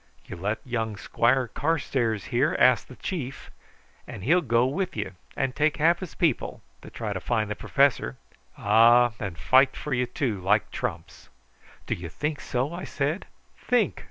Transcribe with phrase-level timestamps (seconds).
[0.25, 3.51] You let young Squire Carstairs here ask the chief,
[4.07, 7.55] and he'll go with you, and take half his people, to try and find the
[7.55, 8.17] professor;
[8.57, 11.29] ah, and fight for you too, like trumps."
[11.85, 13.27] "Do you think so?" I said.
[13.55, 13.99] "Think!